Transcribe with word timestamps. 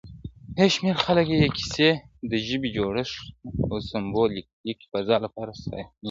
يو 0.59 0.67
شمېر 0.75 0.95
خلک 1.05 1.27
يې 1.33 1.47
کيسې 1.57 1.89
د 2.29 2.31
ژبي 2.47 2.69
جوړښت 2.75 3.21
او 3.69 3.75
سمبوليکي 3.89 4.85
فضا 4.91 5.15
له 5.23 5.29
پاره 5.35 5.53
ستايي, 5.61 5.85